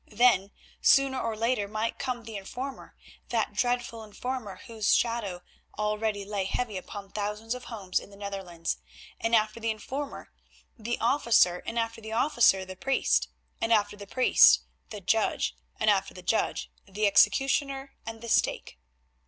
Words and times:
Then, 0.09 0.49
sooner 0.81 1.21
or 1.21 1.37
later, 1.37 1.67
might 1.67 1.99
come 1.99 2.23
the 2.23 2.35
informer, 2.35 2.95
that 3.29 3.53
dreadful 3.53 4.03
informer 4.03 4.61
whose 4.65 4.95
shadow 4.95 5.43
already 5.77 6.25
lay 6.25 6.45
heavy 6.45 6.75
upon 6.75 7.11
thousands 7.11 7.53
of 7.53 7.65
homes 7.65 7.99
in 7.99 8.09
the 8.09 8.15
Netherlands, 8.17 8.77
and 9.19 9.35
after 9.35 9.59
the 9.59 9.69
informer 9.69 10.31
the 10.75 10.99
officer, 10.99 11.61
and 11.67 11.77
after 11.77 12.01
the 12.01 12.13
officer 12.13 12.65
the 12.65 12.75
priest, 12.75 13.27
and 13.61 13.71
after 13.71 13.95
the 13.95 14.07
priest 14.07 14.61
the 14.89 15.01
judge, 15.01 15.55
and 15.79 15.87
after 15.87 16.15
the 16.15 16.23
judge—the 16.23 17.05
executioner 17.05 17.93
and 18.03 18.21
the 18.23 18.27
stake. 18.29 18.79